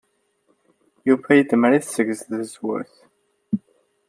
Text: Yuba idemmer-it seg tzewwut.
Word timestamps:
Yuba 1.07 1.29
idemmer-it 1.39 1.85
seg 1.89 2.07
tzewwut. 2.19 2.93